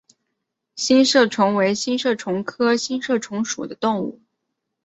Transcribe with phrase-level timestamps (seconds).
[0.75, 4.19] 星射虫为星射虫科星射虫属的动物。